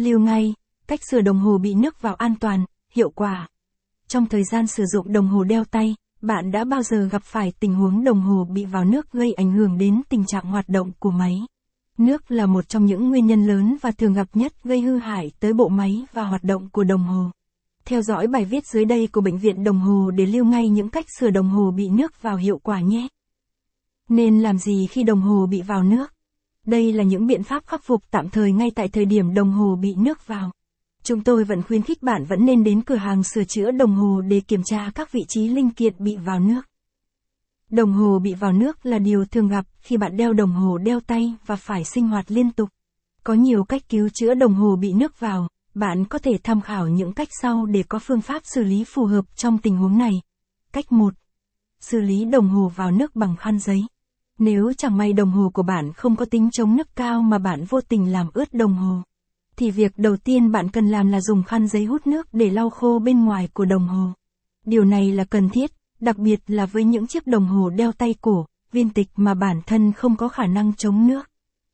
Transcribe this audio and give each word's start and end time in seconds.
Lưu 0.00 0.20
ngay, 0.20 0.54
cách 0.86 1.00
sửa 1.10 1.20
đồng 1.20 1.38
hồ 1.38 1.58
bị 1.58 1.74
nước 1.74 2.02
vào 2.02 2.14
an 2.14 2.34
toàn, 2.40 2.64
hiệu 2.94 3.10
quả. 3.10 3.48
Trong 4.08 4.26
thời 4.26 4.44
gian 4.44 4.66
sử 4.66 4.84
dụng 4.92 5.12
đồng 5.12 5.28
hồ 5.28 5.44
đeo 5.44 5.64
tay, 5.64 5.94
bạn 6.22 6.50
đã 6.50 6.64
bao 6.64 6.82
giờ 6.82 7.08
gặp 7.12 7.22
phải 7.24 7.52
tình 7.60 7.74
huống 7.74 8.04
đồng 8.04 8.20
hồ 8.20 8.46
bị 8.52 8.64
vào 8.64 8.84
nước 8.84 9.12
gây 9.12 9.32
ảnh 9.32 9.52
hưởng 9.52 9.78
đến 9.78 10.02
tình 10.08 10.24
trạng 10.26 10.44
hoạt 10.44 10.68
động 10.68 10.92
của 10.98 11.10
máy? 11.10 11.40
Nước 11.98 12.30
là 12.30 12.46
một 12.46 12.68
trong 12.68 12.84
những 12.84 13.08
nguyên 13.08 13.26
nhân 13.26 13.46
lớn 13.46 13.76
và 13.82 13.90
thường 13.90 14.12
gặp 14.12 14.28
nhất 14.34 14.52
gây 14.64 14.80
hư 14.80 14.98
hại 14.98 15.30
tới 15.40 15.52
bộ 15.52 15.68
máy 15.68 16.06
và 16.12 16.24
hoạt 16.24 16.44
động 16.44 16.68
của 16.72 16.84
đồng 16.84 17.02
hồ. 17.02 17.30
Theo 17.84 18.02
dõi 18.02 18.26
bài 18.26 18.44
viết 18.44 18.66
dưới 18.66 18.84
đây 18.84 19.06
của 19.12 19.20
Bệnh 19.20 19.38
viện 19.38 19.64
Đồng 19.64 19.80
Hồ 19.80 20.10
để 20.10 20.26
lưu 20.26 20.44
ngay 20.44 20.68
những 20.68 20.88
cách 20.88 21.06
sửa 21.18 21.30
đồng 21.30 21.48
hồ 21.48 21.70
bị 21.70 21.88
nước 21.88 22.22
vào 22.22 22.36
hiệu 22.36 22.58
quả 22.58 22.80
nhé. 22.80 23.08
Nên 24.08 24.40
làm 24.40 24.58
gì 24.58 24.86
khi 24.90 25.02
đồng 25.02 25.20
hồ 25.20 25.46
bị 25.50 25.62
vào 25.62 25.82
nước? 25.82 26.12
Đây 26.70 26.92
là 26.92 27.04
những 27.04 27.26
biện 27.26 27.42
pháp 27.42 27.66
khắc 27.66 27.84
phục 27.84 28.02
tạm 28.10 28.28
thời 28.28 28.52
ngay 28.52 28.70
tại 28.74 28.88
thời 28.88 29.04
điểm 29.04 29.34
đồng 29.34 29.52
hồ 29.52 29.76
bị 29.80 29.94
nước 29.98 30.26
vào. 30.26 30.50
Chúng 31.02 31.24
tôi 31.24 31.44
vẫn 31.44 31.62
khuyến 31.62 31.82
khích 31.82 32.02
bạn 32.02 32.24
vẫn 32.24 32.46
nên 32.46 32.64
đến 32.64 32.82
cửa 32.82 32.96
hàng 32.96 33.22
sửa 33.22 33.44
chữa 33.44 33.70
đồng 33.70 33.94
hồ 33.94 34.20
để 34.20 34.40
kiểm 34.40 34.62
tra 34.62 34.90
các 34.94 35.12
vị 35.12 35.20
trí 35.28 35.48
linh 35.48 35.70
kiện 35.70 35.94
bị 35.98 36.16
vào 36.16 36.40
nước. 36.40 36.62
Đồng 37.70 37.92
hồ 37.92 38.18
bị 38.18 38.34
vào 38.34 38.52
nước 38.52 38.86
là 38.86 38.98
điều 38.98 39.24
thường 39.24 39.48
gặp 39.48 39.66
khi 39.80 39.96
bạn 39.96 40.16
đeo 40.16 40.32
đồng 40.32 40.50
hồ 40.50 40.78
đeo 40.78 41.00
tay 41.00 41.34
và 41.46 41.56
phải 41.56 41.84
sinh 41.84 42.08
hoạt 42.08 42.30
liên 42.30 42.50
tục. 42.50 42.68
Có 43.24 43.34
nhiều 43.34 43.64
cách 43.64 43.82
cứu 43.88 44.08
chữa 44.08 44.34
đồng 44.34 44.54
hồ 44.54 44.76
bị 44.76 44.92
nước 44.92 45.20
vào, 45.20 45.48
bạn 45.74 46.04
có 46.04 46.18
thể 46.18 46.32
tham 46.42 46.60
khảo 46.60 46.88
những 46.88 47.12
cách 47.12 47.28
sau 47.42 47.66
để 47.66 47.82
có 47.88 47.98
phương 47.98 48.20
pháp 48.20 48.42
xử 48.44 48.64
lý 48.64 48.84
phù 48.84 49.04
hợp 49.04 49.36
trong 49.36 49.58
tình 49.58 49.76
huống 49.76 49.98
này. 49.98 50.22
Cách 50.72 50.92
1. 50.92 51.14
Xử 51.80 52.00
lý 52.00 52.24
đồng 52.24 52.48
hồ 52.48 52.72
vào 52.76 52.90
nước 52.90 53.16
bằng 53.16 53.36
khăn 53.36 53.58
giấy. 53.58 53.80
Nếu 54.40 54.72
chẳng 54.78 54.96
may 54.96 55.12
đồng 55.12 55.30
hồ 55.30 55.50
của 55.54 55.62
bạn 55.62 55.92
không 55.92 56.16
có 56.16 56.24
tính 56.24 56.48
chống 56.52 56.76
nước 56.76 56.96
cao 56.96 57.22
mà 57.22 57.38
bạn 57.38 57.64
vô 57.68 57.80
tình 57.80 58.12
làm 58.12 58.30
ướt 58.34 58.54
đồng 58.54 58.74
hồ, 58.74 59.02
thì 59.56 59.70
việc 59.70 59.92
đầu 59.96 60.16
tiên 60.16 60.52
bạn 60.52 60.68
cần 60.68 60.88
làm 60.88 61.08
là 61.08 61.20
dùng 61.20 61.42
khăn 61.42 61.68
giấy 61.68 61.84
hút 61.84 62.06
nước 62.06 62.28
để 62.32 62.50
lau 62.50 62.70
khô 62.70 62.98
bên 62.98 63.24
ngoài 63.24 63.48
của 63.54 63.64
đồng 63.64 63.88
hồ. 63.88 64.12
Điều 64.66 64.84
này 64.84 65.12
là 65.12 65.24
cần 65.24 65.48
thiết, 65.48 65.70
đặc 66.00 66.18
biệt 66.18 66.40
là 66.46 66.66
với 66.66 66.84
những 66.84 67.06
chiếc 67.06 67.26
đồng 67.26 67.46
hồ 67.46 67.70
đeo 67.70 67.92
tay 67.92 68.14
cổ, 68.20 68.46
viên 68.72 68.90
tịch 68.90 69.08
mà 69.16 69.34
bản 69.34 69.60
thân 69.66 69.92
không 69.92 70.16
có 70.16 70.28
khả 70.28 70.46
năng 70.46 70.74
chống 70.74 71.06
nước. 71.06 71.28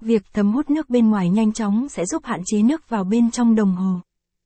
Việc 0.00 0.22
thấm 0.32 0.52
hút 0.52 0.70
nước 0.70 0.90
bên 0.90 1.10
ngoài 1.10 1.30
nhanh 1.30 1.52
chóng 1.52 1.88
sẽ 1.88 2.06
giúp 2.06 2.22
hạn 2.24 2.40
chế 2.46 2.62
nước 2.62 2.88
vào 2.88 3.04
bên 3.04 3.30
trong 3.30 3.54
đồng 3.54 3.76
hồ. 3.76 4.00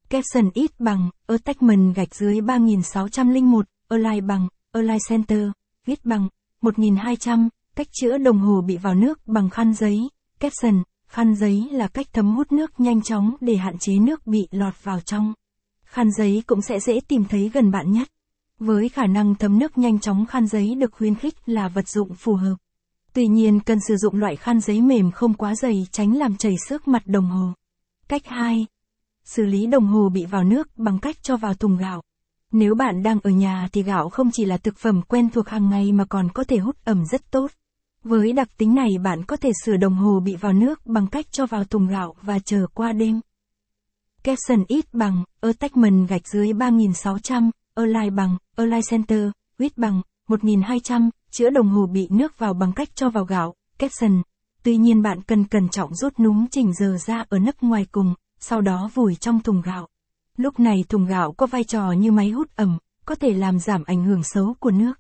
Capson 0.09 0.51
ít 0.55 0.71
bằng, 0.79 1.11
attachment 1.27 1.95
gạch 1.95 2.15
dưới 2.15 2.41
3601, 2.41 3.67
align 3.89 4.27
bằng, 4.27 4.49
align 4.73 4.99
center, 5.09 5.49
viết 5.87 6.05
bằng, 6.05 6.29
1200, 6.61 7.49
cách 7.77 7.87
chữa 7.93 8.19
đồng 8.19 8.39
hồ 8.39 8.61
bị 8.67 8.77
vào 8.77 8.95
nước 8.95 9.27
bằng 9.27 9.51
khăn 9.51 9.75
giấy. 9.75 10.09
Capson, 10.41 10.83
khăn 11.09 11.35
giấy 11.35 11.69
là 11.73 11.89
cách 11.89 12.07
thấm 12.13 12.37
hút 12.37 12.53
nước 12.53 12.81
nhanh 12.81 13.03
chóng 13.03 13.37
để 13.41 13.57
hạn 13.57 13.79
chế 13.79 13.99
nước 13.99 14.27
bị 14.27 14.49
lọt 14.51 14.75
vào 14.83 15.01
trong. 15.01 15.33
Khăn 15.85 16.11
giấy 16.19 16.43
cũng 16.47 16.63
sẽ 16.63 16.81
dễ 16.81 17.01
tìm 17.09 17.25
thấy 17.25 17.51
gần 17.55 17.71
bạn 17.71 17.93
nhất. 17.93 18.09
Với 18.59 18.89
khả 18.89 19.07
năng 19.07 19.35
thấm 19.35 19.59
nước 19.59 19.79
nhanh 19.79 19.99
chóng 19.99 20.27
khăn 20.27 20.47
giấy 20.47 20.75
được 20.75 20.93
khuyến 20.93 21.15
khích 21.15 21.35
là 21.47 21.69
vật 21.69 21.89
dụng 21.89 22.15
phù 22.15 22.35
hợp. 22.35 22.57
Tuy 23.13 23.27
nhiên 23.27 23.61
cần 23.61 23.79
sử 23.89 23.97
dụng 23.97 24.17
loại 24.17 24.37
khăn 24.37 24.61
giấy 24.61 24.83
mềm 24.83 25.11
không 25.11 25.35
quá 25.35 25.55
dày 25.55 25.87
tránh 25.91 26.17
làm 26.17 26.37
chảy 26.37 26.55
xước 26.69 26.89
mặt 26.89 27.03
đồng 27.07 27.27
hồ. 27.27 27.53
Cách 28.09 28.23
2. 28.27 28.67
Xử 29.25 29.43
lý 29.43 29.67
đồng 29.67 29.87
hồ 29.87 30.09
bị 30.09 30.25
vào 30.25 30.45
nước 30.45 30.69
bằng 30.77 30.99
cách 30.99 31.17
cho 31.23 31.37
vào 31.37 31.55
thùng 31.55 31.77
gạo. 31.77 32.03
Nếu 32.53 32.75
bạn 32.75 33.03
đang 33.03 33.21
ở 33.21 33.31
nhà 33.31 33.69
thì 33.73 33.83
gạo 33.83 34.09
không 34.09 34.31
chỉ 34.33 34.45
là 34.45 34.57
thực 34.57 34.77
phẩm 34.77 35.03
quen 35.03 35.31
thuộc 35.31 35.49
hàng 35.49 35.71
ngày 35.71 35.93
mà 35.93 36.05
còn 36.05 36.29
có 36.35 36.45
thể 36.45 36.57
hút 36.57 36.77
ẩm 36.85 37.05
rất 37.07 37.31
tốt. 37.31 37.51
Với 38.05 38.33
đặc 38.33 38.49
tính 38.57 38.75
này 38.75 38.99
bạn 39.03 39.25
có 39.25 39.37
thể 39.37 39.51
sửa 39.65 39.77
đồng 39.77 39.95
hồ 39.95 40.21
bị 40.21 40.37
vào 40.37 40.53
nước 40.53 40.87
bằng 40.87 41.07
cách 41.07 41.27
cho 41.31 41.47
vào 41.47 41.65
thùng 41.65 41.87
gạo 41.87 42.15
và 42.23 42.39
chờ 42.39 42.67
qua 42.75 42.93
đêm. 42.93 43.21
Caption 44.23 44.65
ít 44.69 44.85
bằng, 44.95 45.25
attachment 45.41 46.09
gạch 46.09 46.29
dưới 46.29 46.53
3600, 46.53 47.51
Align 47.75 48.17
bằng, 48.17 48.37
Align 48.57 48.81
Center, 48.91 49.31
Width 49.59 49.71
bằng, 49.77 50.03
1200, 50.29 51.11
chữa 51.31 51.51
đồng 51.51 51.69
hồ 51.69 51.87
bị 51.87 52.09
nước 52.11 52.39
vào 52.39 52.55
bằng 52.55 52.73
cách 52.73 52.89
cho 52.95 53.11
vào 53.11 53.25
gạo, 53.25 53.55
caption. 53.79 54.23
Tuy 54.63 54.77
nhiên 54.77 55.03
bạn 55.03 55.23
cần 55.23 55.45
cẩn 55.45 55.69
trọng 55.69 55.95
rút 55.95 56.21
núm 56.21 56.47
chỉnh 56.51 56.73
giờ 56.75 56.97
ra 57.07 57.25
ở 57.29 57.39
nấc 57.39 57.63
ngoài 57.63 57.87
cùng, 57.93 58.15
sau 58.41 58.61
đó 58.61 58.91
vùi 58.95 59.15
trong 59.15 59.41
thùng 59.41 59.61
gạo. 59.61 59.89
Lúc 60.37 60.61
này 60.61 60.85
thùng 60.89 61.07
gạo 61.07 61.33
có 61.33 61.47
vai 61.47 61.65
trò 61.65 61.93
như 61.93 62.13
máy 62.13 62.31
hút 62.31 62.51
ẩm, 62.57 62.79
có 63.07 63.15
thể 63.15 63.35
làm 63.35 63.59
giảm 63.59 63.83
ảnh 63.87 64.05
hưởng 64.05 64.23
xấu 64.23 64.55
của 64.61 64.71
nước. 64.71 64.93